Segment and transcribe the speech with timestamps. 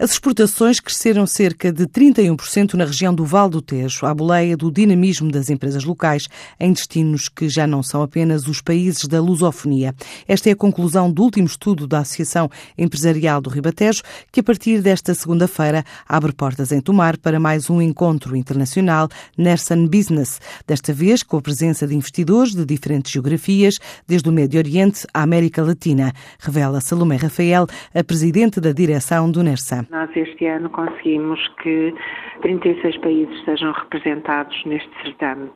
[0.00, 4.70] As exportações cresceram cerca de 31% na região do Val do Tejo, à boleia do
[4.70, 6.28] dinamismo das empresas locais
[6.60, 9.92] em destinos que já não são apenas os países da lusofonia.
[10.28, 12.48] Esta é a conclusão do último estudo da Associação
[12.78, 17.82] Empresarial do Ribatejo, que a partir desta segunda-feira abre portas em Tomar para mais um
[17.82, 24.28] encontro internacional Nersan Business, desta vez com a presença de investidores de diferentes geografias, desde
[24.28, 29.87] o Médio Oriente à América Latina, revela Salomé Rafael, a presidente da direção do Nersan.
[29.90, 31.94] Nós este ano conseguimos que
[32.42, 35.50] 36 países sejam representados neste certame.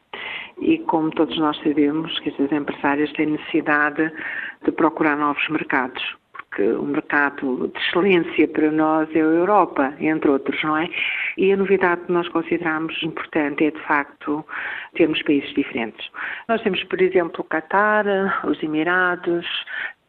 [0.60, 4.10] E como todos nós sabemos, que as empresárias têm necessidade
[4.64, 6.02] de procurar novos mercados
[6.52, 10.88] porque o mercado de excelência para nós é a Europa, entre outros, não é?
[11.38, 14.44] E a novidade que nós consideramos importante é, de facto,
[14.94, 16.10] termos países diferentes.
[16.48, 18.04] Nós temos, por exemplo, o Qatar,
[18.46, 19.46] os Emirados,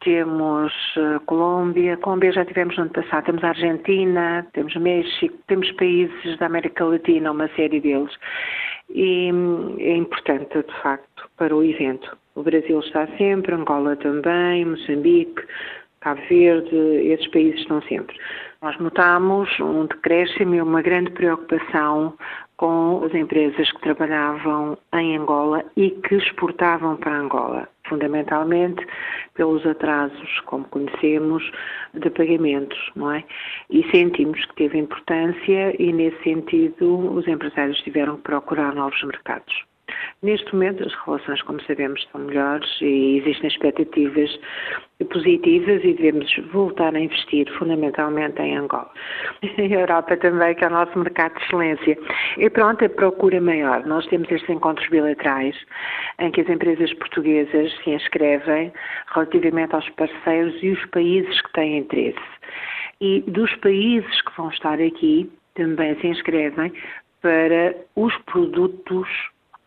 [0.04, 6.38] temos uh, Colômbia, Colômbia já tivemos no ano passado, temos Argentina, temos México, temos países
[6.38, 8.12] da América Latina, uma série deles.
[8.90, 12.16] E hum, é importante, de facto, para o evento.
[12.36, 15.44] O Brasil está sempre, Angola também, Moçambique,
[16.02, 18.18] Cabo Verde, esses países estão sempre.
[18.62, 22.14] Nós notamos um decréscimo e uma grande preocupação
[22.58, 28.86] com as empresas que trabalhavam em Angola e que exportavam para Angola, fundamentalmente
[29.36, 31.44] pelos atrasos, como conhecemos,
[31.94, 33.24] de pagamentos, não é?
[33.70, 39.72] E sentimos que teve importância e, nesse sentido, os empresários tiveram que procurar novos mercados.
[40.23, 44.39] Neste momento, as relações, como sabemos, estão melhores e existem expectativas
[45.11, 48.89] positivas e devemos voltar a investir fundamentalmente em Angola.
[49.57, 51.97] A Europa também, que é o nosso mercado de excelência.
[52.38, 53.85] E pronto, a procura maior.
[53.85, 55.57] Nós temos estes encontros bilaterais
[56.19, 58.72] em que as empresas portuguesas se inscrevem
[59.13, 62.19] relativamente aos parceiros e os países que têm interesse.
[63.01, 66.72] E dos países que vão estar aqui, também se inscrevem
[67.22, 69.07] para os produtos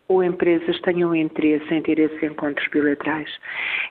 [0.07, 3.29] ou empresas tenham interesse em ter esses encontros bilaterais.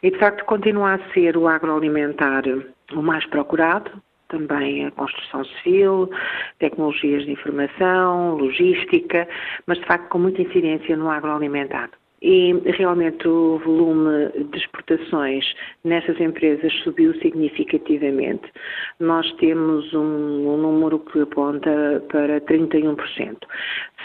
[0.02, 2.44] E, de facto, continua a ser o agroalimentar
[2.92, 3.90] o mais procurado,
[4.28, 6.10] também a construção civil,
[6.58, 9.28] tecnologias de informação, logística,
[9.66, 11.90] mas, de facto, com muita incidência no agroalimentar.
[12.22, 15.44] E realmente o volume de exportações
[15.84, 18.50] nessas empresas subiu significativamente.
[18.98, 23.36] Nós temos um, um número que aponta para 31%,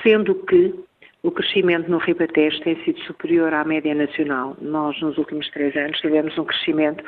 [0.03, 0.75] sendo que
[1.23, 4.57] o crescimento no Ribatejo tem sido superior à média nacional.
[4.59, 7.03] Nós, nos últimos três anos, tivemos um crescimento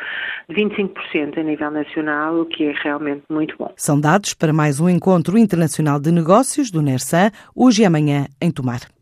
[0.47, 3.73] de 25% a nível nacional, o que é realmente muito bom.
[3.75, 8.51] São dados para mais um encontro internacional de negócios do NERSAN, hoje e amanhã, em
[8.51, 8.92] Tomar.